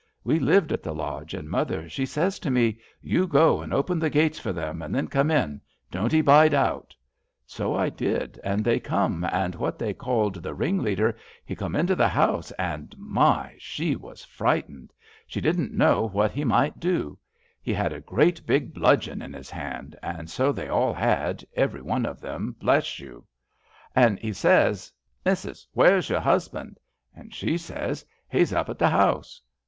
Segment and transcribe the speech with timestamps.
[0.23, 3.99] We lived at the lodge, and mother she says to me:* You go and open
[3.99, 6.95] the gates for them and then come in; don't 'ee bide out.'
[7.45, 11.93] So I did, and they come, and what they called the ringleader he come into
[11.95, 13.53] the house, and my!
[13.59, 14.91] she was frightened!
[15.27, 17.19] She didn't know what he might do.
[17.61, 22.07] He had a great big bludgeon in his hand, and so they all had, everyone
[22.07, 23.27] of them, bless you
[23.95, 24.91] I 76 GRANNY HOBBS An' he says:'
[25.27, 26.79] Missus where*s your husband?'
[27.15, 29.39] And she says:* He's up at the House.'